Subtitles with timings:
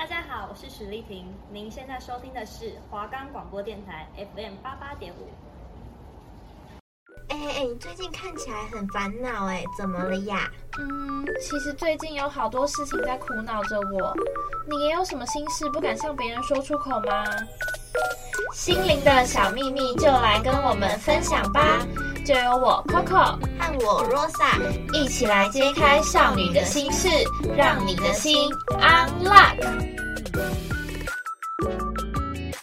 [0.00, 5.28] 大家好，我是史丽婷，您现在收听的是华冈广播电台 FM 八八点五。
[7.28, 10.50] 哎哎哎，你最近看起来很烦恼哎，怎么了呀？
[10.78, 14.16] 嗯，其实最近有好多事情在苦恼着我。
[14.70, 17.22] 你也有什么心事不敢向别人说出口吗？
[18.54, 21.86] 心灵的小秘密就来跟我们分享吧，
[22.30, 24.56] 就由我 Coco 和我 Rosa
[24.94, 27.08] 一起来揭开少女的心事，
[27.56, 29.56] 让你的心 unlock。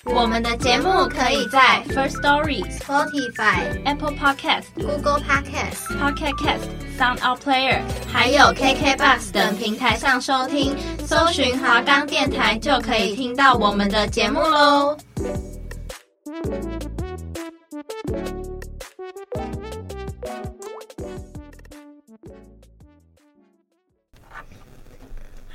[0.05, 6.63] 我们的节目可以在 First Story、Spotify、Apple Podcast、Google Podcast、Pocket Cast、
[6.97, 14.95] Sound Out Player，还有 KK Bus 等平台上收听，搜寻华冈电台就可以听到我们的节目喽。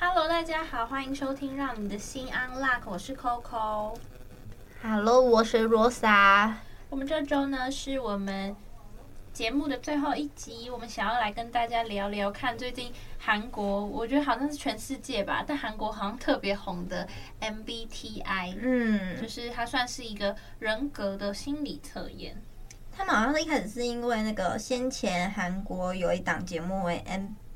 [0.01, 3.95] Hello，大家好，欢迎收听《让你的心 unlock》，我是 Coco。
[4.83, 6.55] Hello，我是 Rosa。
[6.89, 8.57] 我们这周呢是我们
[9.35, 17.07] 节目的最后一集，我们想要来跟大家聊聊看最近韩国，我觉得好像是全世界吧，但韩国好像特别红的
[17.43, 22.43] MBTI，嗯，就是它算是一个人格的心理测验。
[22.95, 27.03] 他们好像是一开始是因为那个先前韩国有一档节目为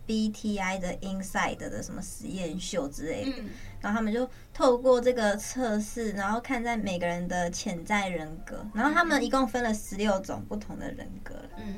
[0.08, 11.34] MBTI 的 Inside 的什么实验秀之类的，嗯、然后他们就透过这个测试，然后看在每个人的潜在人格，然后他们一共分了十六种不同的人格。
[11.58, 11.74] 嗯，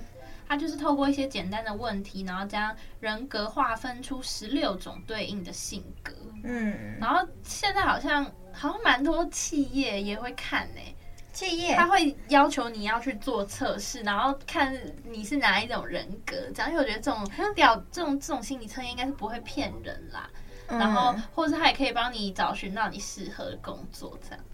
[0.46, 6.12] 他就是透过一些简单的问题，然后将人格划分出十六种对应的性格。
[6.44, 10.94] 嗯，然后现在好像好像蛮多企业也会看呢、欸。
[11.32, 16.70] 企业他会要求你要去做测试，然后看你是哪一种人格，这样。
[16.70, 20.28] 因为我觉得这种调、这种这种心理测验应该是不会骗人啦。
[20.66, 24.44] 嗯、然后，或者他也可以帮你找寻到你适合的工作，这样。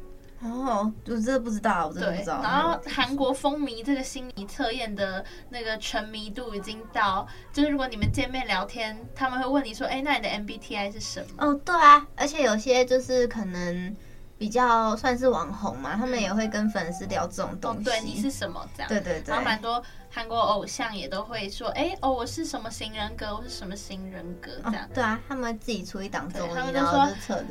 [0.42, 2.42] 哦，我真的不知道，我真的不知道。
[2.42, 13.97] 然后，韩国风靡这个心理测验的那个沉迷度已经到，就是如果你们见面聊天，他们会问你说：“哎，那你的 MBTI 是什么？”哦，对啊，而且有些就是可能。
[14.44, 17.81] 比较算是网红嘛，他们也会跟粉丝聊这种东西。
[17.81, 18.88] 哦、对，你是什么这样？
[18.91, 19.25] 对对对。
[19.28, 24.84] 然后蛮多韩国偶像也都会说，哎、欸，哦，我是什么型人格，我是什么型人格这样。
[24.84, 27.09] 哦、对啊，他们自己出一档综艺，他们就说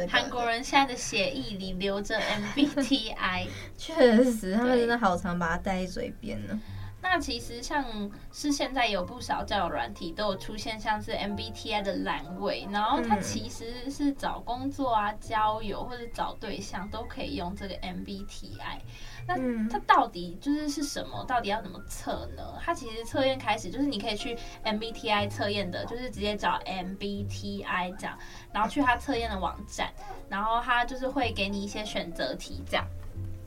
[0.07, 3.47] 韩国人现在的血液里流着 MBTI。
[3.75, 6.59] 确实，他们真的好常把它带在嘴边呢。
[7.03, 7.85] 那其实像
[8.31, 18.79] 是现在有不少交友软体都有出现像是 MBTI 的栏位，然后它其实是找工作啊、交友或者找对象都可以用这个 MBTI。
[19.27, 19.35] 那
[19.69, 21.23] 它到底就是是什么？
[21.27, 22.57] 到底要怎么测呢？
[22.63, 28.17] 它其实测验开始就是你可以去 MBTI 测验的，就是直接找 MBTI 这样，
[28.51, 29.93] 然后去它测验的网站，
[30.29, 32.85] 然后它就是会给你一些选择题这样。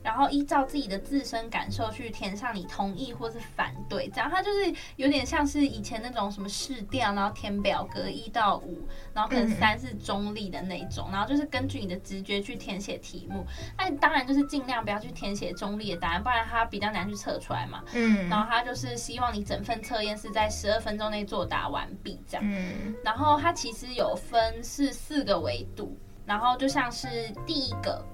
[0.06, 13.44] 然后依照自己的自身感受去填上你同意或是反对，这样它就是有点像是以前那种什么试调，然后填表格一到五，然后可能三是中立的那种，然后就是根据你的直觉去填写题目。
[13.76, 17.82] 那当然就是尽量不要去填写中立的答案，不然它比较难去测出来嘛。
[17.92, 18.28] 嗯。
[18.28, 22.46] 然后它就是希望你整份测验是在十二分钟内作答完毕这样。
[22.48, 22.94] 嗯。
[23.02, 27.08] 然后它其实有分是四个维度，然后就像是
[27.44, 28.06] 第一个。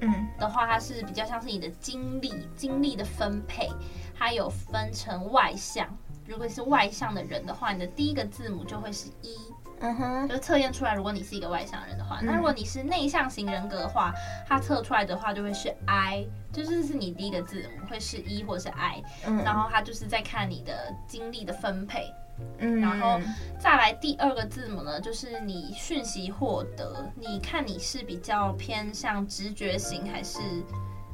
[0.00, 3.68] 嗯，的话，它是比较像是你的精力，精力的分配，
[4.16, 5.86] 它有分成外向。
[6.26, 9.36] 如果是外向的人的话，你的第一个字母就会是 E。
[9.80, 14.12] 嗯哼，就是测验出来，如果你是一个外向人的话，那如果你是内向型人格的话，
[14.46, 19.02] 它测出来的话就会是 I，就是是你第一个字母会是 E 或是 I。
[19.24, 22.12] 嗯，然后它就是在看你的精力的分配。
[22.58, 23.20] 嗯，然后
[23.58, 30.38] 再来第二个字母呢，就是你讯息获得，你看你是比较偏向直觉型还是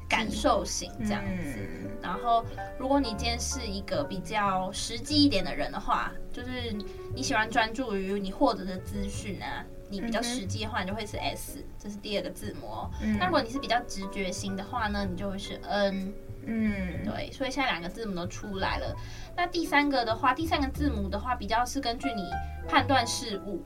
[0.08, 1.58] 感受型这样子。
[2.02, 2.44] 然后
[2.78, 6.74] 如果你今天是一个比较实际一点的人的话，就是
[7.14, 12.90] 你喜欢专注于你获得的资讯啊，你比较实际的话，你就会是 S，这是第二个字母哦。
[13.18, 16.12] 那如果你是比较直觉型的话呢，你就会是 N。
[16.46, 18.94] 嗯，对，所以现在两个字母都出来了。
[19.36, 22.30] 那第三个的话，第三个字母的话，比较是根据你
[22.68, 23.62] 判断事物，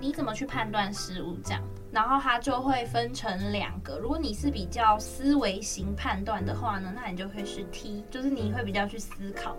[0.00, 1.62] 你怎么去判断事物这样，
[1.92, 3.98] 然后它就会分成两个。
[3.98, 9.56] 如果你是比较思维型判断的话呢，那你就会是 T，就是你会比较去思考，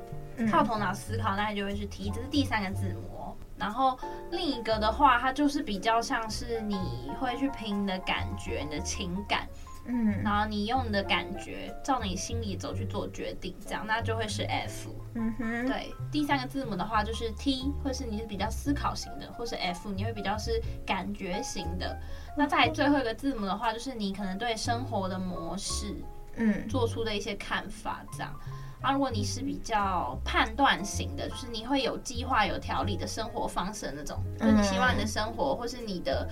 [0.50, 3.36] 靠头脑思考，那你就会是 T，这是第三个字母哦。
[3.58, 4.00] 然后
[4.32, 6.76] 另一个的话，它就是比较像是你
[7.20, 9.48] 会去凭你的感觉、你的情感。
[9.94, 14.90] 嗯，然后你用你的感觉照你心里走去做决定，这样那就会是 F。
[15.14, 22.00] 嗯哼，对，第三个字母的话就是 T，或是你是比较思考型的，或是 F，你会比较是感觉型的。
[22.38, 25.94] 那在最后一个字母的话，就是你可能对生活的模式，
[26.38, 28.34] 嗯，做出的一些看法，这样。
[28.82, 36.28] 啊，如果你是比较判断型的，就是你会有计划、有条理的生活方式的那种，就是你希望你的生活或是你的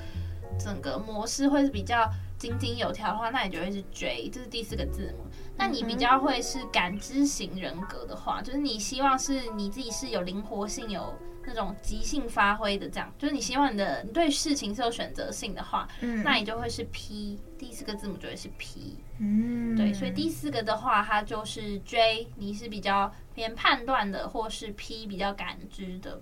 [0.57, 2.09] 整个模式会是比较
[2.39, 5.25] 井井有条的话，那你就会是 J，这是第四个字母。
[5.57, 11.13] 那你比较会是感知型人格的话，就是你希望是你自己是有灵活性、有
[11.45, 26.21] 那种即兴发挥的，这样，就是你希望你的你对事情是有选择性的话，嗯，那你就会是 P，第四个字母就会是 P，嗯，对，所以第四个的话，它就是 J，你是比较偏判断的，或是 P 比较感知的，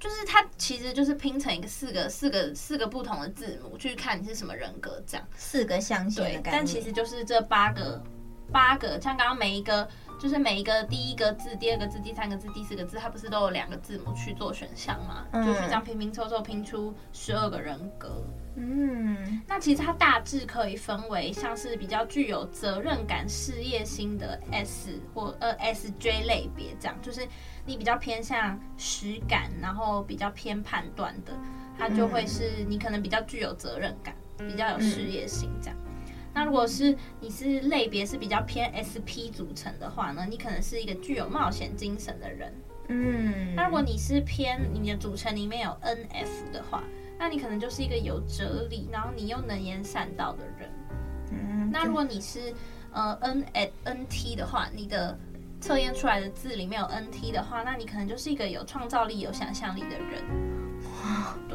[0.00, 8.02] 就是它其实就是拼成一个四个四个四个不同的字母去看你是什么人格，这样四个象限的感觉，但其实就是这八个。
[8.52, 9.88] 八个，像刚刚每一个，
[10.20, 15.26] 就是每一个第一个字、第二个字、第三个字、第四个字，它不是都有两个字母去做选项吗？
[15.32, 18.22] 嗯、就是这样拼拼凑凑拼出十二个人格。
[18.56, 27.26] 嗯，那其实它大致可以分为像是比较具有责任感、事业心的 S 或呃 SJ 类别，这样就是
[27.64, 31.32] 你比较偏向实感，然后比较偏判断的，
[31.78, 35.78] 它就会是你可能比较具有责任感，比较有事业心这样。
[36.32, 42.52] 那如果是你是类别是比较偏 SP 组成的话呢，你可能是一个具有冒险精神的人。
[42.88, 46.82] 嗯，那如果你是偏你的组成里面有 NF 的话，
[47.18, 50.70] 那你可能就是一个有哲理，然后你又能言善道的人。
[51.32, 52.52] 嗯，那如果你是
[52.92, 53.44] 呃 N
[53.84, 55.16] NT 的话，你的
[55.60, 60.24] 测验出来的字里面有 NT 的话，那你可能就是一个有创造力、有想象力的人。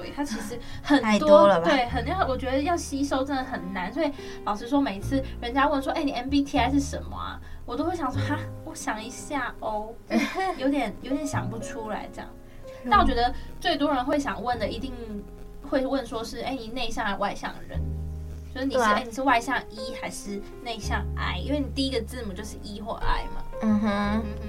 [0.06, 1.70] 对，它其实很多，多了吧？
[1.70, 3.92] 对，很要，我觉得要吸收真的很难。
[3.92, 4.12] 所以
[4.44, 9.90] 老实说，每次人家问说：“哎，你 MBTI 是什么啊？”我都会想说：“哈，我想一下哦，
[10.58, 12.30] 有点有点想不出来这样。”
[12.90, 14.94] 但我觉得最多人会想问的，一定
[15.64, 17.80] 会问说是：“哎，你内向还是外向的人？
[18.54, 21.40] 就是你是哎，你是外向 E 还是内向 I？
[21.40, 24.48] 因为你第一个字母就是 E 或 I 嘛。”嗯哼，嗯哼。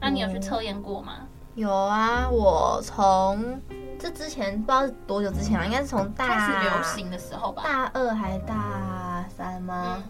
[0.00, 1.26] 那你有去测验过吗？
[1.54, 3.60] 有啊，我从。
[3.98, 9.96] 这之前不知道是多久之前了，应该是从大开始流行的时候吧，大二还大三吗？
[9.96, 10.02] 嗯、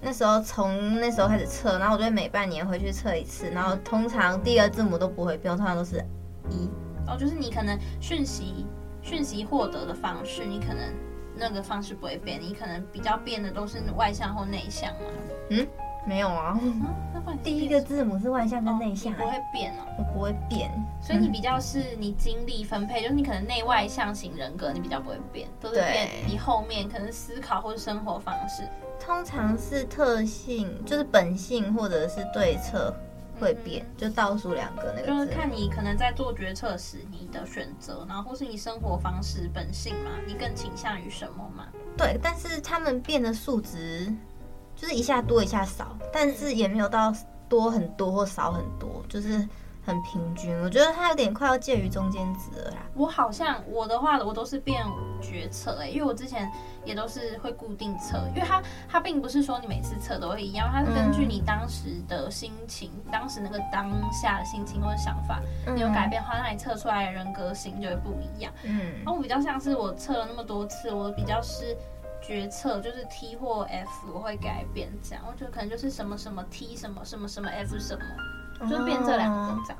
[0.00, 6.04] 那时候从那时候开始测，然后我就会每半年回去测一次，然后通常第二字母都不会变，通常都是
[6.48, 6.70] 一。
[7.06, 8.66] 哦，就是你可能讯息
[9.02, 10.94] 讯息获得的方式，你可能
[11.36, 15.00] 那个方式不会变，你可能比较变的都是外向或内向嘛。
[15.50, 15.66] 嗯。
[16.06, 16.60] 没有啊，
[17.42, 20.70] 第一个字母是外向跟内向，不会变哦，我不会变，
[21.00, 28.68] 所以你比较是你精力分配，就是你可能内外向型人格，你比较不会变，都是变你后面可能思考或者生活方式，
[29.00, 32.94] 通常是特性，就是本性或者是对策
[33.40, 41.66] 会变，就倒数两个那个，就是看你可能在做决策时你的选择，然后或是你生活方式本性嘛，你更倾向于什么嘛？
[41.96, 44.12] 对，但是他们变的数值。
[44.76, 47.14] 就是一下多一下少，但是也没有到
[47.48, 49.48] 多很多或少很多，就是
[49.84, 50.54] 很平均。
[50.62, 52.76] 我觉得它有点快要介于中间值了啦。
[52.94, 54.84] 我好像我的话，我都是变
[55.20, 56.50] 决策哎，因为我之前
[56.84, 65.40] 也都是会固定测，因为它它并不是说你每次测都会一样，它是根据你当时的心情、嗯、当时那个当下的心情或者想法，
[65.74, 68.52] 你有改变的话，那你测出来的人格型就会不一样。
[68.64, 71.76] 嗯，然后我比较像是我测了那么多次，我比较是。
[72.26, 79.78] 决策就是 T 或 F 我会改变这样，我觉得可能就是什么什么 T 什么什么什么 F 什么，就是变这两个这样。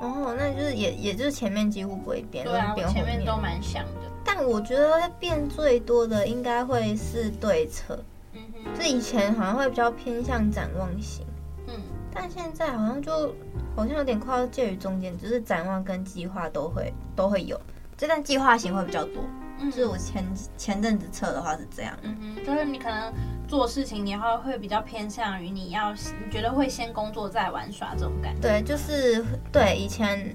[0.00, 4.10] 哦，那就是也也就是前面几乎不会变，对啊，变前面都蛮像的。
[4.24, 7.98] 但我觉得变最多的应该会是对策，
[8.34, 11.24] 嗯哼，这以前好像会比较偏向展望型，
[11.68, 11.74] 嗯，
[12.12, 13.34] 但现在好像就
[13.74, 17.58] 好像有点快要介于中间，就是展望跟计划都会都会有，
[17.96, 19.22] 这但计划型会比较多。
[19.58, 20.24] 嗯，就是我前
[20.56, 23.12] 前阵子测的话是这样，嗯哼，就是你可能
[23.48, 28.40] 做事情，你会会比较偏向于你要你觉得会先工作再玩耍这种感觉。
[28.40, 30.34] 对，就是对以前，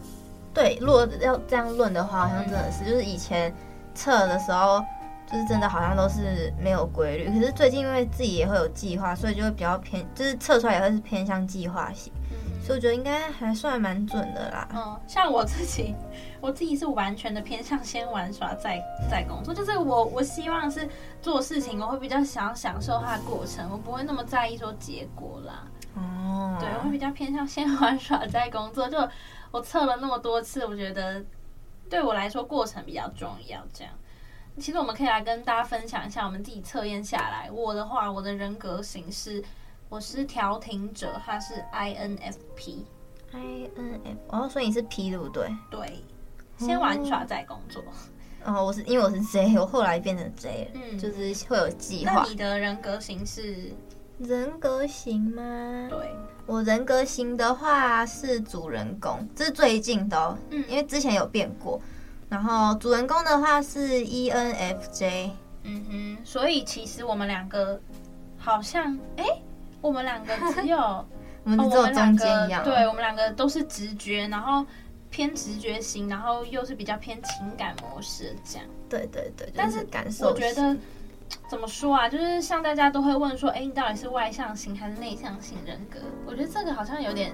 [0.53, 3.53] 对，如果要这样论的话，好像真的是，就是以前
[3.93, 4.83] 测的时候，
[5.31, 7.29] 就是真的好像都是没有规律。
[7.29, 12.11] 可是最近因为自己也会有计划，所以就会比较偏，就是测出来也会是偏向计划型。
[12.63, 14.68] 所以我觉得应该还算蛮准的啦。
[14.74, 15.96] 嗯，像我自己，
[16.39, 19.53] 我自己是完全的偏向先玩耍再再工作。
[19.53, 20.88] 就是我我希望是
[21.22, 25.68] 做事情，我会比较想要享受它的过程，我不会那么在意说结果啦。
[25.96, 28.88] 哦，对，我会比较偏向先玩耍再工作。
[28.88, 28.98] 就
[29.51, 31.22] 我测了那么多次，我觉得
[31.89, 33.62] 对我来说过程比较重要。
[33.74, 33.91] 这样，
[34.58, 39.44] 其实我们可以来跟大家分享一下，我们自己测验下来，我的话，我的人格型是
[39.91, 42.77] 我是调停者，他是 INFP。
[43.33, 45.53] INF，哦，所以你是 P 对不对？
[45.69, 46.01] 对，
[46.57, 47.83] 先玩耍再工作。
[48.45, 52.24] 哦，我是因为我是 J，我后来变成 J 了，嗯，就是会有计划。
[52.24, 53.74] 那你的人格型是
[54.17, 55.88] 人格型吗？
[55.89, 56.10] 对，
[56.45, 61.81] 我人格型的话是主人公，这是最近的哦，嗯，因为之前有变过。
[62.29, 65.31] 然后主人公的话是 ENFJ，
[65.63, 67.77] 嗯哼，所以其实我们两个
[68.38, 69.25] 好像，哎，
[69.81, 70.77] 我们两个只有
[71.43, 74.65] 我们只有中间一样，对，我们两个都是直觉，然后
[75.09, 78.67] 偏直觉型，然后又是比较偏情感模式这样。
[78.88, 80.77] 对对对，但是感受，我觉得
[81.50, 82.07] 怎么说啊？
[82.07, 86.00] 就是像大家都会问说，哎，你到底是外向型还是内向型人格？
[86.25, 87.33] 我觉得这个好像有点。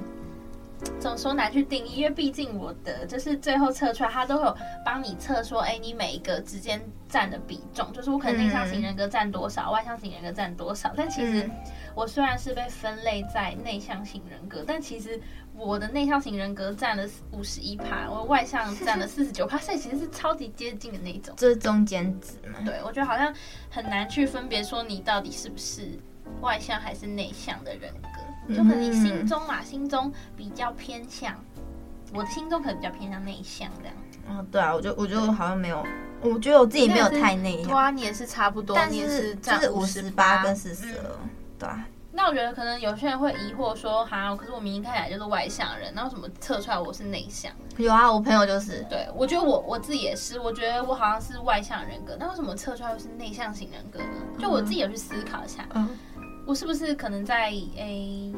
[1.00, 1.96] 怎么说难去定义？
[1.96, 10.94] 因为毕竟我的就是最后测出来，他都有帮你测说，哎，你每一个之间占的比重，就是我可能内向型人格占多少，嗯、外向型人格占多少。
[10.96, 11.50] 但其实
[11.98, 15.20] 我虽然是被分类在内向型人格，但其实
[15.56, 22.60] 我的内向型人格占了五十一趴，我外向占了四十九趴，所以其实是超级接近的那种，这是中间值嘛？
[22.64, 23.34] 对，我觉得好像
[23.72, 25.90] 很难去分别说你到底是不是
[26.40, 28.54] 外向还是内向的人格。
[28.54, 31.34] 就可能你心中嘛，嗯、心中比较偏向，
[32.14, 33.96] 我的心中可能比较偏向内向这样。
[34.38, 35.84] 哦，对啊，我就我就好像没有，
[36.22, 37.74] 我觉得我自己没有太内向。
[37.74, 41.04] 哇，你也是差不多，但是你也是就是五十八跟四十二，
[41.58, 41.86] 对啊。
[42.12, 47.52] 那我觉得可能有些人会疑惑说，哈，可是我明明看起来就是外向人，那为什么测出来我是内向？
[47.78, 48.84] 有啊，我朋友就是。
[48.90, 54.06] 对，我觉得我我自己也是，我觉得我好像是外向人格，那为什么测出来又是内向型人格呢？
[54.40, 55.68] 就我自己有去思考一下。
[55.76, 55.88] 嗯。
[56.48, 58.34] 我是不是可能在诶、欸、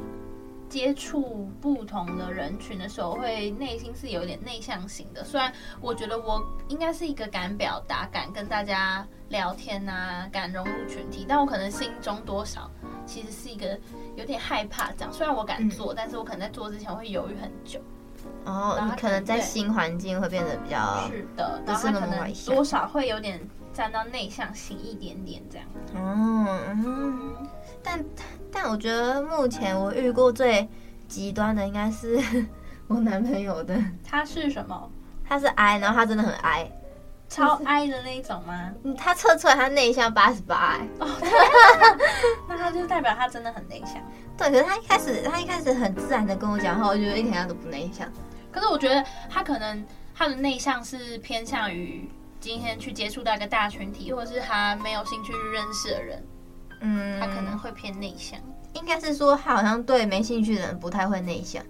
[0.70, 5.24] 接触不同的人群的时候，会内心是有点内向型的？
[5.24, 12.70] 虽然我觉得我应该是一个敢表达、敢跟大家聊天啊、敢融入群体，但我可能心中多少
[13.06, 13.78] 其实是一个
[14.16, 15.12] 有点害怕这样。
[15.12, 17.82] 虽然我敢做，嗯、但是我可能在做之前我会犹豫很久。
[18.46, 23.40] 哦，可你可能在新环境会变得比较是的，然后他可能多少会有点
[23.74, 25.68] 站到内向型一点点这样。
[25.96, 26.60] 哦。
[26.70, 27.36] 嗯
[27.84, 28.04] 但
[28.52, 30.68] 但我觉得目前我遇过最
[31.08, 32.20] 极端的应该是
[32.88, 33.80] 我男朋友的。
[34.04, 34.92] 他是什么？
[35.28, 36.72] 他是 I，然后他真的很 I，
[37.30, 38.72] 超 I 的那一种吗？
[38.84, 40.80] 嗯，他测出来他内向八十八。
[41.00, 41.08] 哦，
[42.50, 43.96] 那他就代表他真的很内向。
[44.38, 48.12] 对，可是他一开始他一开始很自然的跟我讲话，我觉得一点他都不内向。
[48.52, 52.10] 可是我觉得他可能他的内向是偏向于
[52.40, 56.24] 今天去接触到一个大群体，或者是他没有兴趣去认识的人。
[56.82, 58.40] 嗯，他可能会偏内向，
[58.74, 61.64] 应该是说他好像对没兴趣的人不太会内向。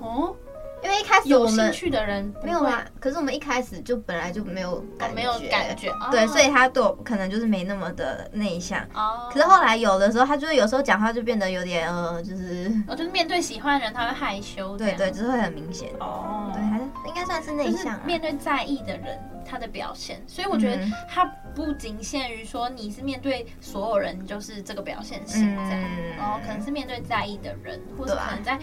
[0.00, 0.34] 哦，
[0.82, 8.80] 因为一开始有兴趣的人没有啦，可是我们一开始就本来就没有感觉，没有感觉，对，所以他对我可能就是没那么的内向。
[8.94, 15.90] 哦，可是后来有的时候，他就是有时候讲话就变得有点呃，就是哦，就是面对喜欢的人他会害羞，对对，就是会很明显。
[16.00, 19.18] 哦，对，还是应该算是内向，面对在意的人。
[19.50, 28.58] 他的表现，所以我觉得他不仅限于说你是面对所有人就是这个表现型这样，嗯、然后可能是面对在意的人，或者可能在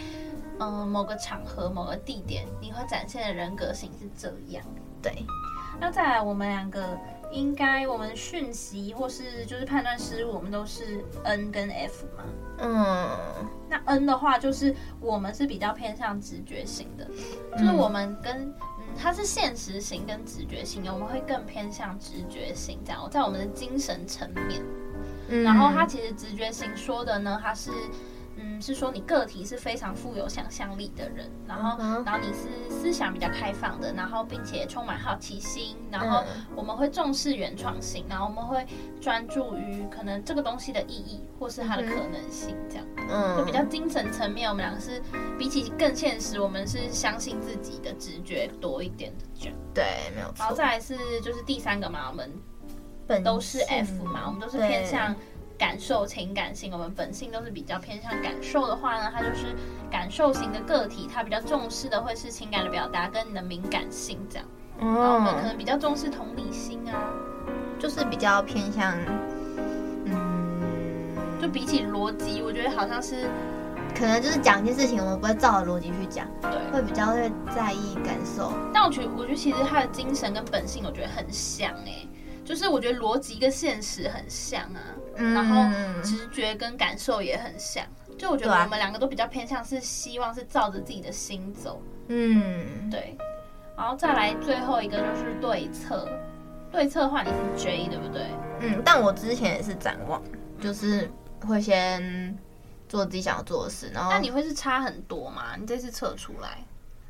[0.58, 4.64] 嗯、呃、某个场合、某个地点，你会展现的人格型是这样。
[5.02, 5.24] 对，
[5.80, 6.98] 那再来我们两个
[7.30, 12.24] 应该我们讯息或是就是判断失误，我们都是 N 跟 F 嘛。
[12.58, 17.06] 嗯，那 N 的话就是我们是比较偏向直觉型的，
[17.56, 18.54] 就是我们跟嗯。
[18.98, 24.62] 它是现实型跟直觉型的，我们会更偏向直觉型这样，在我们的精神层面。
[25.28, 27.70] 嗯、然后它其实直觉型说的呢，它是。
[28.56, 38.66] 嗯，是说你个体是非常富有想象力的人，然后，然后你是思想比较开放的，然后并且充满好奇心，然后我们会重视原创性，然后我们会
[39.00, 45.02] 专注于可能这个东西的意义或是它的可能性，这样，嗯，就比较精神层面，我们两个是
[45.38, 49.84] 比起更现实，我们是相信自己的直觉多一点的这样，对，
[50.14, 50.36] 没有错。
[50.38, 55.14] 然后再来是就是第三个嘛，我们都是 F 嘛，我们都是偏向。
[55.58, 59.54] 感受情感性，我们本性都是比较偏向感受的话呢，它就是
[59.90, 64.46] 感受型的个体，它比较重视的会是情感的表达跟你的敏感性这样。
[64.78, 66.92] 嗯，然后我们可能比较重视同理心啊，
[67.78, 68.94] 就是比较偏向，
[70.04, 73.26] 嗯，就比起逻辑，我觉得好像是，
[73.94, 78.52] 可能就是讲一件事情，我们不会照着逻辑去讲，对，会比较会在意感受。
[78.74, 82.08] 但我觉得，我觉得其实他的精神跟本性，我觉得很像哎、欸。
[82.46, 84.80] 就是我觉得逻辑跟现实很像啊，
[85.16, 87.84] 嗯、然后直觉跟感受也很像。
[88.16, 91.82] 就我觉得我们两个都比较偏向是希望是照着自己的心走。
[92.08, 93.14] 嗯，对。
[93.76, 96.08] 然后再来最后一个就是对策。
[96.72, 98.22] 对策的话，你是 J 对不对？
[98.60, 100.22] 嗯，但我之前也是展望，
[100.60, 101.10] 就是
[101.46, 102.36] 会先
[102.88, 105.56] 做自己想要做的事，然后那你会是差很多吗？
[105.58, 106.64] 你这次测出来？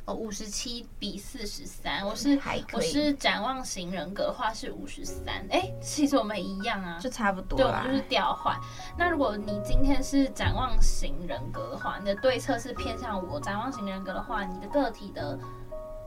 [0.07, 2.41] 哦，五十七比四十三，我是
[2.73, 8.57] 我是展望型人格的话是五十三，哎，其实我们一样啊，就差不多，对，我们就是调换。
[8.97, 15.37] 那如果你今天是展望型人格的话，你的对策是偏向我展望型人格的话，你的个体的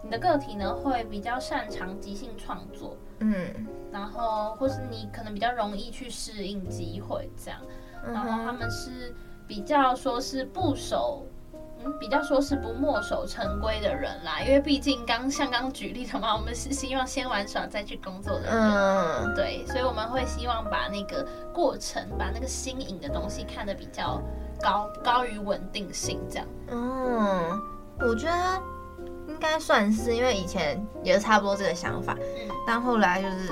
[0.02, 7.60] 你的个体呢会比较擅长即兴创作，嗯，然后或是你可能比较容易去适应机会这样，
[8.02, 9.14] 然后他们是
[9.46, 11.26] 比较说是不守。
[11.84, 24.22] 嗯，比较说是不墨守成规的人啦，因为毕竟刚像刚举例的嘛，我们是希望先玩耍再去工作的人，嗯，对，所以我们会希望把那个过程，把那个新颖的东西看得比较
[24.62, 26.48] 高，高于稳定性这样。
[26.68, 27.62] 嗯，
[28.00, 28.62] 我觉得
[29.28, 33.50] 应该算是，因为以前也是差不多这个想法，嗯，但后来就是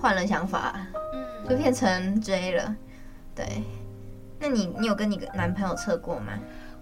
[0.00, 0.74] 换了想法，
[1.14, 2.74] 嗯，就变成 J 了。
[3.36, 3.62] 对，
[4.40, 6.32] 那你你有跟你男朋友测过吗？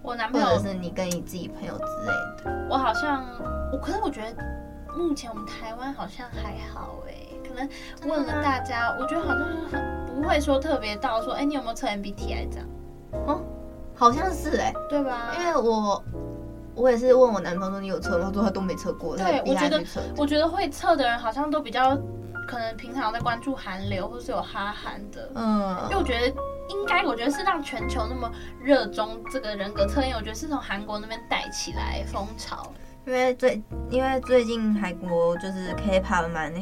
[0.05, 2.07] 我男朋友，或者是你跟你自己朋友之类
[2.43, 2.67] 的。
[2.69, 3.25] 我好像，
[3.71, 4.43] 我可是我觉得
[4.95, 7.67] 目前我们台湾好像还好哎、欸，可能
[8.07, 9.39] 问了大家，我觉得好像
[9.71, 12.67] 很不会说特别到说，哎、欸，你有没有测 MBTI 这样？
[13.27, 13.41] 哦，
[13.95, 15.33] 好像是哎、欸，对吧？
[15.39, 16.03] 因为我
[16.75, 18.25] 我也是问我男朋友说你有测吗？
[18.27, 19.17] 他说他都没测过。
[19.17, 19.83] 对，我觉得
[20.17, 21.97] 我觉得会测的人好像都比较
[22.47, 26.35] 可能平常在关注韩流或是有哈韩的，嗯，因为我觉得。
[26.69, 28.31] 应该我觉得是让全球那么
[28.61, 32.71] 热衷这个人格测验，我觉得是从韩国那边带起来风潮，
[33.05, 36.53] 因为最因为最近韩国就是 K-pop 蛮。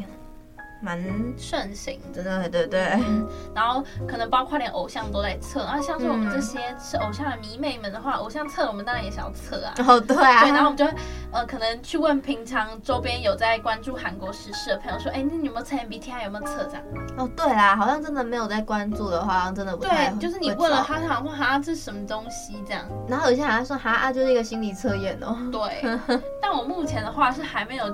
[0.84, 1.02] 蛮
[1.38, 3.26] 盛行真的，对对对，嗯，
[3.56, 9.74] 然后可能包括连偶像都在测，然后像是我们这些是偶像的迷妹们的话，偶像测我们当然也想要测啊。
[9.88, 10.42] 哦，对啊。
[10.44, 10.94] 对，然后我们就会
[11.32, 16.26] 呃，可能去问平常周边有在关注韩国时事的朋友说，哎，那你有没有测 MBTI？
[16.26, 16.84] 有没有测这样？
[17.18, 20.10] 哦，对啦，好像真的没有在关注的话，好像真的不太。
[20.12, 22.84] 对，就是你问了他，他好像说哈，这是什么东西这样？
[23.08, 25.38] 然后有些人还说哈啊，就是一个心理测验哦。
[25.50, 25.82] 对，
[26.42, 27.86] 但我目前的话是还没有，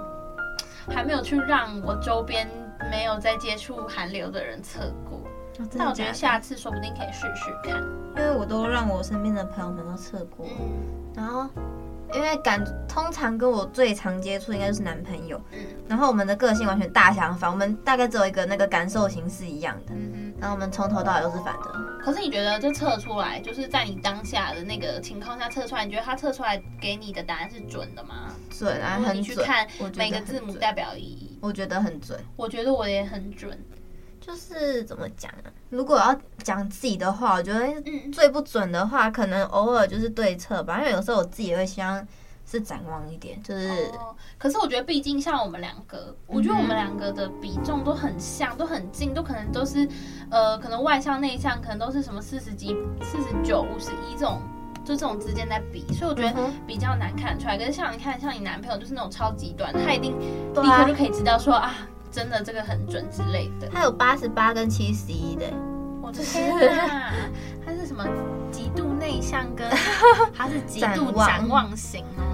[0.89, 2.49] 还没有去让我周边。
[2.89, 5.19] 没有在接触韩流的人测过，
[5.59, 7.81] 哦，但我觉得下次说不定可以试试看，
[8.17, 11.47] 因为我都让我身边的朋友们都测过，嗯，然后
[12.13, 21.73] 因为感通常跟我最常接触应该就是男朋友，嗯，然后我们的个性完全大相反，我们大概只有一个那个感受型是一样的，嗯，然后我们从头到尾都是反的。
[22.01, 28.33] 可是你觉得这测出来，就是在你当下的那个情况下测出来，你觉得他测出来给你的答案是准的吗？
[28.49, 29.17] 准啊，很准。
[29.17, 31.37] 你去看每个字母代表意义。
[31.41, 33.57] 我觉得很准，我觉得我也很准。
[34.21, 35.51] 就是怎么讲呢？
[35.69, 37.67] 如果要讲自己的话，我觉得
[38.11, 40.77] 最不准的话，可能偶尔就是对策吧。
[40.79, 42.05] 因为有时候我自己也会希望
[42.49, 43.67] 是展望一点，就是。
[43.99, 49.87] 哦，可是我觉得，毕竟像我们两个，我觉得我们两个的比重都很像，都很近，都可能都是
[50.31, 54.41] 呃，可能外向内向，可能都是什么四十几、四十九、五十一这种，
[54.83, 57.57] 就这种之间在比，所以我觉得比较难看出来。
[57.57, 61.75] 可是像你看，像你男朋友就是那种超极端，他一定立刻就可以知道说啊。
[62.11, 65.45] 真的这个很准之类的，他有八十八跟七十一的，
[66.01, 67.13] 我的天哪！
[67.63, 68.03] 他是什么
[68.51, 69.69] 极度内向跟
[70.35, 72.28] 他是极度展望型哦。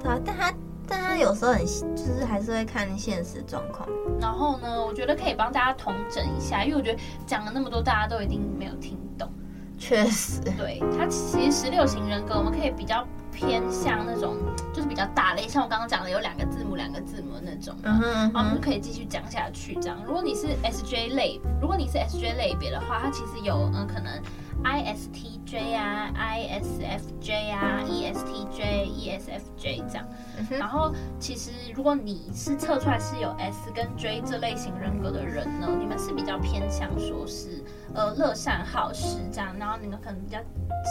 [0.00, 0.54] 对啊，但他
[0.88, 3.88] 但他有时候很就是还是会看现实状况。
[4.20, 9.30] 然后呢，我觉得可以帮大家统整一下，因为我觉得讲了那么多，大家都一定没有听懂。
[9.78, 13.06] 确实，对，他其实十六型人格，我们可以比较。
[13.32, 14.36] 偏向那种
[14.74, 19.72] 就是比较大类，像我刚刚讲的有两个字母、两个字母的那种，然后我们就可以继续讲下去。
[19.76, 24.20] 这样，如果你是 SJ 类，如果你是 SJ 类别的话，它其实有嗯可能
[24.64, 30.06] ISTJ 啊、ISFJ 啊、ESTJ、ESFJ 这样。
[30.50, 37.62] 然后其实如果你是测出来是有 S 跟 J 这类型人格的人呢，你们是比较偏向说是
[37.94, 40.38] 呃乐善好施这样，然后你们可能比较。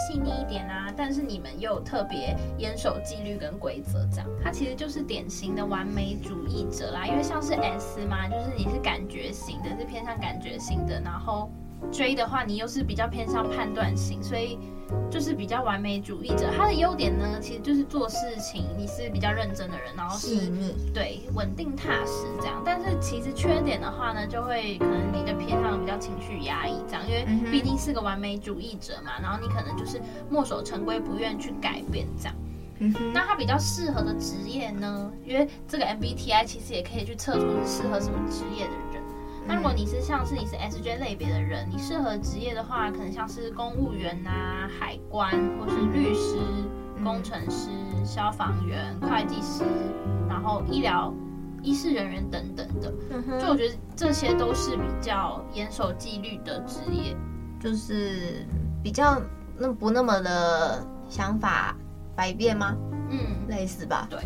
[0.07, 7.07] 细腻一点啊，但是你们又特别严守纪律跟规则，这样，他其实就是典型的完美主义者啦。
[7.07, 11.49] 因为像是 S 嘛，就是你是感觉型的，是偏向感觉型的，然后。
[11.91, 14.59] J 的话，你又是比较偏向判断型，所以
[15.09, 16.51] 就是比较完美主义者。
[16.55, 20.51] 他的优点呢，其实就是做事情你是比较认真的人，然后是
[20.93, 22.61] 对稳定踏实这样。
[22.63, 32.35] 但是其实缺点的话呢，就会可能你的偏向比较情绪压抑这样，因为毕竟是个完美主义者嘛，然后你可能就是墨守成规，不愿去改变这样。
[33.13, 35.11] 那他比较适合的职业呢？
[35.25, 38.88] 因为这个 MBTI 其实也可以去测出你适合什么职业的人。
[39.49, 46.37] 那如果你是像是你是 SJ 类别的人，你适合职业的话，可能像是公务员呐、啊、海关，或是律师、
[47.03, 47.71] 工程师、
[48.05, 49.63] 消防员、会计师，
[50.29, 51.11] 然后医疗
[51.63, 52.93] 医事人员等等的。
[53.09, 57.17] 嗯，就我觉得这些都是比较严守纪律的职业，
[57.59, 58.45] 就是
[58.83, 59.19] 比较
[59.57, 61.75] 那不那么的想法
[62.15, 62.75] 百变吗？
[63.09, 64.05] 嗯，类似吧。
[64.11, 64.19] 对。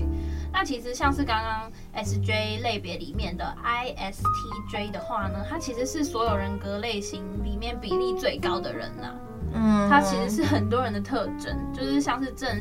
[0.54, 1.72] 那其实像是刚刚
[2.06, 9.16] SJ 类别里面的 ISTJ 的话呢，它其实是所有人格类型里面比例最高的人呐、啊。
[9.56, 12.60] 嗯，它其实是很多人的特征，就是像是正、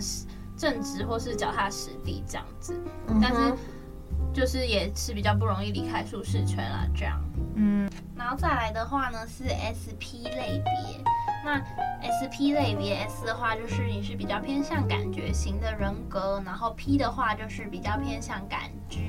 [0.57, 2.75] 正直或是脚踏实地这样子。
[3.21, 3.55] 但是
[4.33, 7.23] 就是也是比较不容易离开舒适圈啦，这样。
[7.57, 11.05] 嗯，然后再来的话呢是 SP 类别。
[11.45, 11.61] 那
[12.01, 19.01] S P 类别 S 的话，就是你是比较偏向感觉型的人格，然后 P 的话就是比较偏向感知，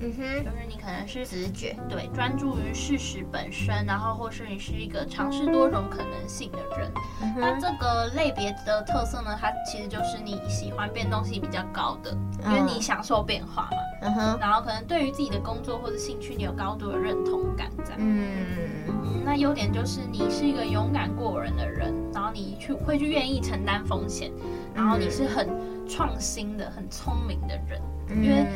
[0.00, 6.90] 嗯哼，就是你可能是直觉，对，专注于事实本身，然后或是你是一个尝试多种可能性的人。
[7.22, 18.97] 嗯、那这个类别的特色呢，它其实就是你喜欢变动性比较高的，因为你享受变化嘛，嗯哼，然后可能对于自己的工作或者兴趣，你有高度的认同感在，嗯。
[19.24, 24.32] 那优点就是你是一个勇敢过人的人，然后你去会去愿意承担风险，
[24.74, 25.48] 然后你是很
[25.86, 28.46] 创新的、很聪明的人，嗯、因为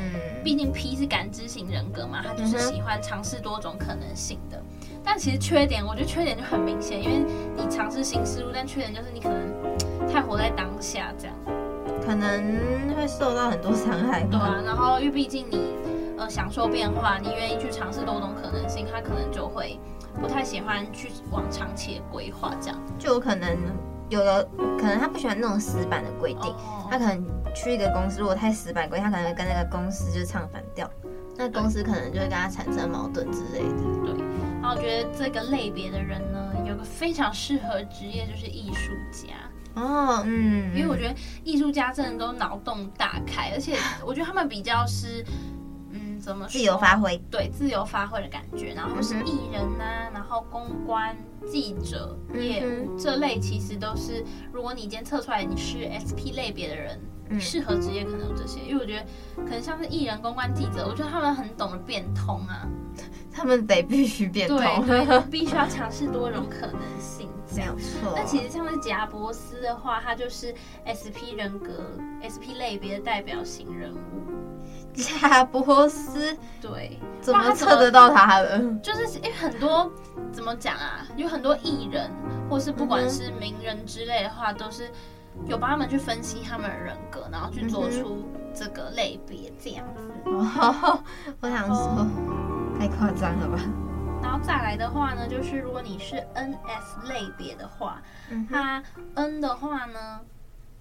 [0.43, 4.63] 毕竟 P 是感知型人格嘛，他就是喜欢尝试多种可能性的。
[5.05, 7.25] 但其实缺点，我觉得缺点就很明显，因为
[7.57, 11.37] 你尝试新事物，但缺点就是你可能太活在当下，这样
[12.07, 14.23] 可能会受到很多伤害。
[14.25, 15.75] 对啊，然后因为毕竟你
[16.17, 19.79] 呃享受变化，你愿意去尝试多种可能性，他可能就会。
[20.23, 23.59] 不太喜欢去往长期的规划，这样就有可能
[24.09, 24.45] 有的
[24.79, 30.89] 可能他不喜欢那种死板的规定，哦、他可能去一个公司，如果太死板规，他可能会跟那个公司就唱反调，
[31.37, 33.83] 那公司可能就会跟他产生矛盾之类的。
[34.05, 34.15] 对，
[34.63, 39.35] 然后我觉得这个类别的人呢，有个非常适合职业就是艺术家
[39.75, 45.25] 哦，嗯，因为我觉得艺术家真的都脑洞大开，而且我觉得他们比较是。
[46.23, 46.53] 怎么说？
[46.53, 48.73] 自由发挥，对，自由发挥的感觉。
[48.75, 51.17] 然后是艺人呐、啊，然后公关、
[51.51, 57.01] 记者、业务这类，其实都是，如果你今天测出来你是 SP 类别的人，
[57.41, 58.61] 适合职业可能有这些。
[58.61, 62.69] 因为我觉得，可能像是艺人、公关、记者，我觉得他们很懂得变通啊，
[63.33, 67.77] 他们得必须变通，对， 必须要尝试多种可能性，这样。
[67.77, 68.13] 错。
[68.15, 70.55] 那其实像是贾伯斯的话，他就是
[70.87, 71.73] SP 人格、
[72.23, 74.32] SP 类别的代表型人物。
[74.95, 78.59] 贾伯斯，对，怎么测得到他的？
[78.83, 79.91] 就是因为很多
[80.33, 82.11] 怎么讲啊，有很多艺人，
[82.49, 84.91] 或是不管是名人之类的话，都是
[85.47, 88.25] 有帮他们去分析他们的人格，然后去做出
[88.55, 90.03] 这个类别这样子。
[90.27, 91.03] 哦，
[91.41, 92.07] 我想说，
[92.79, 93.59] 太夸张了吧？
[94.23, 98.01] 然后再来的话呢，就是如果你是 NS 类别的话，
[98.49, 98.83] 它
[99.15, 100.21] N 的话呢？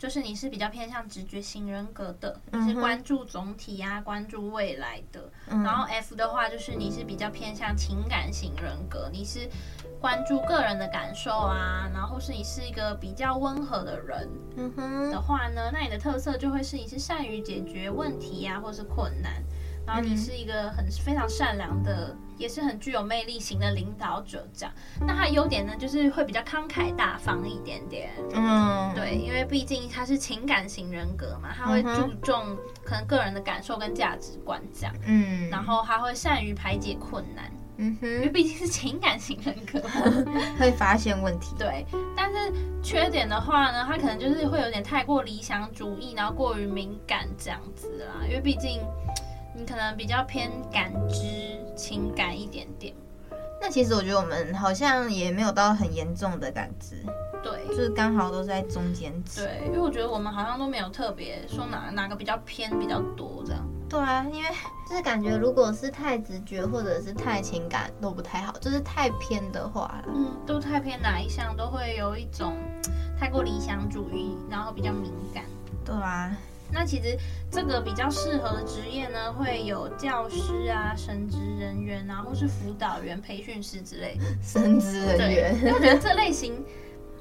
[0.01, 5.31] 就是你是比较偏向直觉型人格的，你是关注总体呀、啊，关注未来的。
[5.47, 9.47] 然后 F 的话，就是你是比较偏向情感型人格，你是
[9.99, 14.27] 关注个人的感受啊，然后是你是一个比较温和的人。
[14.57, 19.33] 嗯哼，的话呢，那你的特色就会是你是善于解决问题呀、啊，或是困难。
[19.85, 24.73] 然后你是一个很非常善良的，也是很具有魅力型的领导者，这样。
[24.99, 28.09] 那他的优点呢，就是会比较慷慨大方一点点。
[28.33, 34.95] 嗯，对，因为毕竟他是情感型人格嘛，他会注重可能个人的感受跟价值观这样。
[35.05, 37.51] 嗯，然后他会善于排解困难。
[37.77, 39.79] 嗯哼，因为毕竟是情感型人格，
[40.59, 41.55] 会发现问题。
[41.57, 42.51] 对，但是
[42.83, 48.25] 缺点的话呢，他可能就是会有点太过理想主义，然后过于敏感这样子啦。
[48.27, 48.81] 因为毕竟。
[49.53, 52.93] 你可能比较偏感知情感一点点，
[53.61, 57.03] 那其实我觉得我们好像也没有到很严重的感知，
[57.43, 59.43] 对，就是刚好都在中间值。
[59.43, 63.61] 对，因为我觉得我们好像都没有特别说哪哪个比较偏比较多这样。
[63.89, 64.49] 对啊，因为
[64.89, 72.55] 就是感觉如果是太直觉或者是太情感都不太好，就是太偏的话，嗯，都太偏哪一项都会有一种
[73.19, 75.43] 太过理想主义，然后比较敏感。
[75.83, 76.31] 对啊。
[76.71, 77.17] 那其实
[77.49, 84.23] 这个比较适合的职业呢，会有教师啊、神职人员啊，或是辅导员、培训师之类的。
[84.41, 86.63] 神职人员，因为我觉得这类型，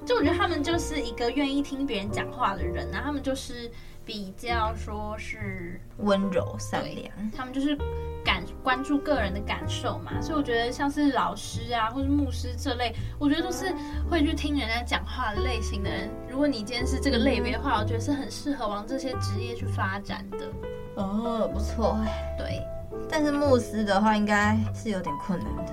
[0.06, 3.70] 就我觉得他们就是一个愿意听别人讲话的人啊，他们就是。
[4.10, 7.78] 比较说是温柔善良，他们就是
[8.24, 13.72] 感关注个人的感受嘛，所以我觉得像是老师啊，或是牧师这类，我觉得都是
[14.10, 16.10] 会去听人家讲话的类型的人。
[16.28, 20.38] 如果你今天是这个类别的话，我觉得是很适合往这些职业去发展的。
[20.96, 21.96] 哦，不错，
[22.36, 22.60] 对。
[23.08, 25.72] 但是牧师的话，应该是有点困难的。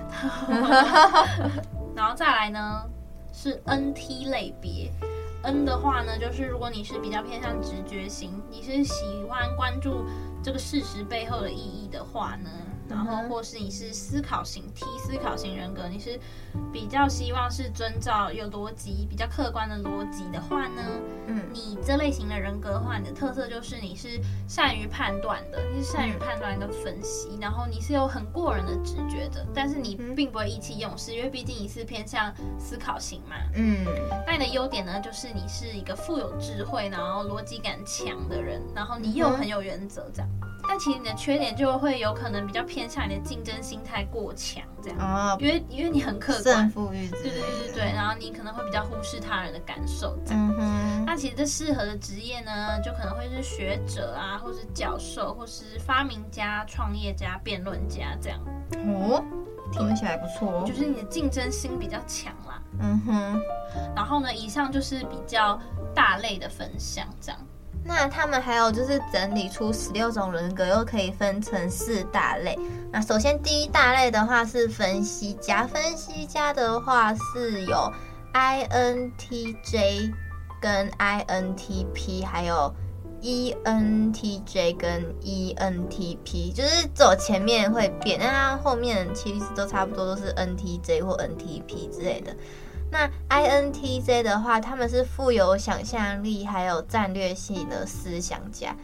[1.92, 2.84] 然后再来呢，
[3.32, 4.92] 是 NT 类别。
[5.42, 10.04] N 的话呢，就是如果你是比较偏向直觉型，你是喜欢关注
[10.42, 12.50] 这个事实背后的意义的话呢。
[12.88, 16.18] 然后，或是你是思考型 T 思考型人格，你是
[16.72, 20.82] 比较希望是遵照有逻辑、比较客观的逻辑的话呢，
[21.26, 33.84] 嗯，你这类型的人格的话，你的特色就是你是善于判断的，你是善于判断跟分析，然后你是有很过人的直觉的，但是你并不会意气用事，因为毕竟你是偏向思考型嘛，嗯，
[34.26, 40.28] 那你的优点呢，就是你是一个富有智慧，然后逻辑感强的人，然后你又很有原则，这样。
[40.68, 50.54] 但其实你的缺点就会有可能比较偏向你的竞争心态过强，这样，哦，因为因为你很客观，胜负欲，对对对对，然后你可能会比较忽视他人的感受，这样。
[50.58, 51.04] 嗯。
[51.06, 58.38] 那其实这适合的职业呢，就可能会是学者啊，或是教授，或是发明家、创业家、辩论家这样。
[58.74, 59.24] 哦，
[59.72, 60.64] 听起来不错哦。
[60.66, 62.62] 就是你的竞争心比较强啦。
[62.80, 63.42] 嗯哼。
[63.96, 65.58] 然后呢，以上就是比较
[65.94, 67.40] 大类的分享，这样。
[67.84, 72.58] 那他们还有就是整理出十六种人格，又可以分成四大类。
[72.92, 77.92] 那首先第一大类的话是分析家，分析家的话是有
[78.34, 80.12] INTJ
[80.60, 82.74] 跟 INTP，还有
[83.22, 92.36] ENTJ 跟 ENTP，就是走前面会变，但它后面其实都差不多，都是 NTJ 或 NTP 之类的。
[92.90, 98.74] 那 INTJ 的话，他们是富有想象力，还有战略性的思想家，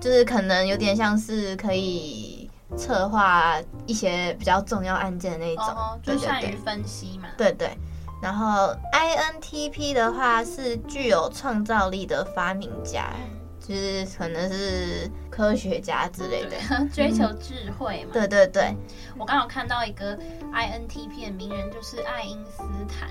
[0.00, 7.28] 就是可能有点像是可以策划一些比较重要案件的那一种，哦，就善于分析嘛。
[7.36, 7.76] 对对。
[8.22, 13.12] 然后 INTP 的话是具有创造力的发明家，
[13.60, 16.56] 就是可能是科学家之类的，
[16.92, 18.10] 追求智慧嘛。
[18.12, 18.74] 对对对。
[19.18, 20.18] 我刚好看到一个
[20.52, 23.08] INTP 的名人，就是爱因斯坦。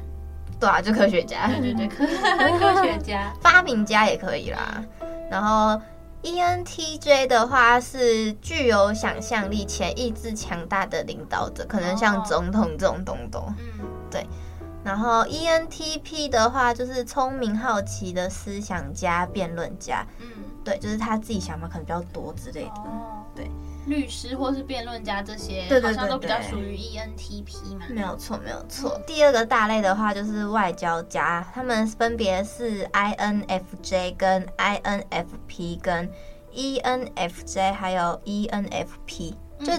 [0.59, 1.87] 对啊，就科学家，对对对，
[2.59, 4.83] 科科学家、发明家也可以啦。
[5.31, 5.79] 然后
[6.23, 13.41] ENTJ 的话是具有想象力且意志强大的领导者，可能像总统这种东东。
[13.57, 14.27] 嗯，对。
[14.83, 20.05] 然后 ENTP 的话就是聪明好奇的思想家、辩论家。
[20.19, 20.27] 嗯，
[20.63, 22.81] 对，就是他自己想法可能比较多之类的。
[22.81, 23.49] 哦，对。
[23.85, 27.85] 律师或是辩论家这些，好像都比较属于 ENTP 嘛。
[27.89, 28.91] 没有错，没有错。
[28.95, 29.03] 嗯。
[29.07, 36.11] 第二个大类的话就是外交家，他们分别是 INFJ 跟 INFP 跟
[36.53, 39.73] ENFJ 还有 ENFP，嗯，就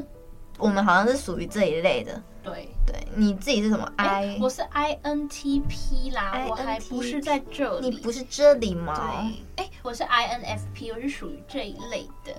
[0.59, 2.23] 我们好像是属于这一类的。
[2.43, 4.23] 对对，你自己是什么？I？
[4.29, 7.91] 欸，我是 INTP 啦，INTP，我还不是在这里。
[7.91, 8.95] 你不是这里吗？
[9.57, 12.33] 对，哎，我是 INFP，我是属于这一类的。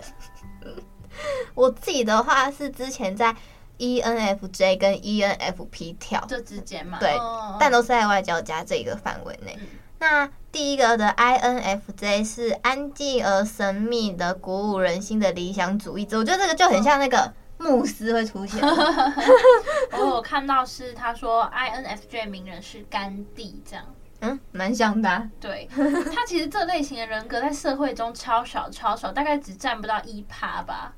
[1.54, 3.36] 我自己的话是之前在
[3.78, 7.18] ENFJ 跟 ENFP 跳这之间嘛，对，
[7.60, 9.58] 但都是在外交家这个范围内。
[10.00, 18.60] 那第一个的 INFJ 是安静而神秘的、鼓舞人心的理想主义者，我觉得这个就很像那个牧师会出现。
[19.94, 23.86] 我有看到是他说 INFJ 名人是甘地这样，
[24.22, 25.30] 嗯，蛮像的啊。
[25.40, 25.70] 对，
[26.14, 30.94] 他其实这类型的人格在社会中超少超少，大概只占不到一趴吧。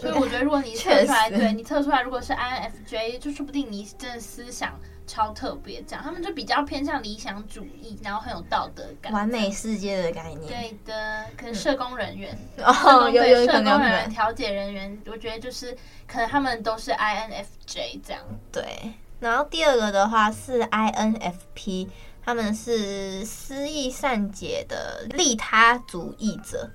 [0.00, 5.82] 所以我觉得，如果你测出来，对你测出来，如果是 INFJ，就说不定你真的思想超特别。
[5.82, 10.40] 这样，他们就比较偏向理想主义，然后很有道德感，完美世界的概念。
[10.46, 18.22] 对的，可能社工人员， 哦，有有社工人员、调解人员，我觉得就是可能他们都是 INFJ 这样。
[18.50, 21.88] 对，然后第二个的话是 INFP，
[22.24, 26.70] 他们是诗意善解的利他主义者。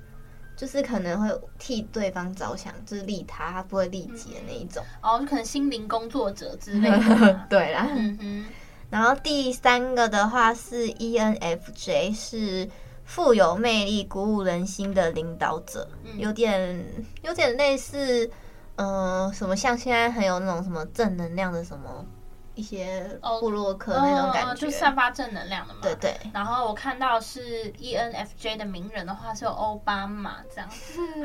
[0.56, 4.84] 就是可能会替对方着想，就是利他，他不会利己的那一种。
[5.02, 7.46] 嗯、哦，就可能心灵工作者之类的。
[7.50, 7.88] 对啦。
[7.92, 8.46] 嗯哼。
[8.90, 12.70] 然后第三个的话是 ENFJ，是
[13.04, 16.86] 富有魅力、鼓舞人心的领导者，嗯、有点
[17.24, 18.30] 有点类似，
[18.76, 22.06] 嗯、呃，什么像现在很有那种什么正能量的什么。
[22.56, 25.80] 一些布洛克那种感觉，就散发正能量的嘛。
[25.82, 26.18] 对对。
[26.34, 30.70] 然后我看到是 ENFJ 的名人的话，是有奥巴马这样，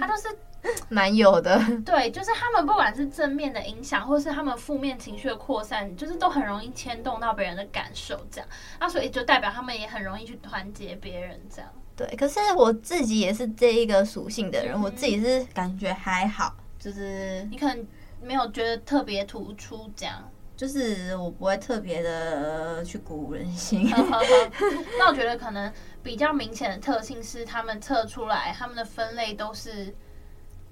[0.01, 0.29] 他都是
[0.91, 1.59] 蛮有的。
[1.87, 8.49] 对，就是他们不管是正面的影响，或是他们负面情绪的扩散，就是都很容易牵动到别人的感受，这样。
[8.79, 11.71] 那所以就代表他们也很容易去团结别人，这样。
[11.97, 17.87] 对，可是我自己也是这一个属性的人，嗯，我自己是感觉还好，就是你可能
[18.23, 20.23] 没有觉得特别突出这样。
[20.61, 23.89] 就是我不会特别的去鼓舞人心。
[24.99, 29.95] 那我觉得可能比较明显的特性是，他们测出来他们的分类都是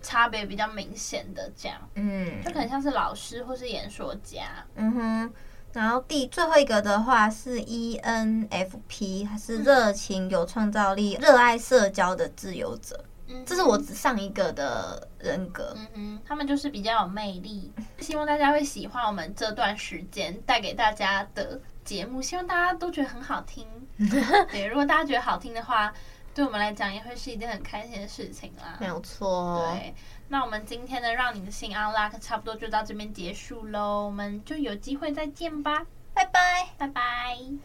[0.03, 1.79] 差别比较明显的，这样。
[1.95, 4.43] 嗯，就可能像是老师或是演说家。
[4.75, 5.33] 嗯哼。
[5.73, 13.03] 然后第最后一个的话是 ENFP，还是热情、有创造力、热爱社交的自由者。
[13.27, 15.77] 嗯，这是我只上一个的人格。
[15.77, 17.73] 嗯哼，他们就是比较有魅力。
[17.99, 23.67] 希望大家会喜欢我们这段时间带给大家的节目，希望大家都觉得很好听。
[24.51, 25.93] 对，如果大家觉得好听的话，
[26.35, 28.77] 对我们来讲也会是一件很开心的事情啦。
[28.79, 29.69] 没有错。
[29.75, 29.93] 对，
[30.29, 37.59] 那我们今天的让你的心 unlock 差不多就到这边结束喽，我们就有机会再见吧，拜拜，拜拜。